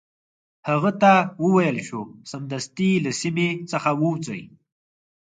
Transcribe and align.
هغه 0.69 0.91
ته 1.01 1.11
وویل 1.43 1.77
شو 1.87 2.01
سمدستي 2.31 2.91
له 3.03 3.11
سیمي 3.21 3.49
څخه 3.71 3.89
ووزي. 4.01 4.41